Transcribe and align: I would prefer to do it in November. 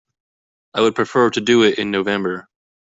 I 0.73 0.81
would 0.81 0.95
prefer 0.95 1.29
to 1.29 1.39
do 1.41 1.61
it 1.61 1.77
in 1.77 1.91
November. 1.91 2.49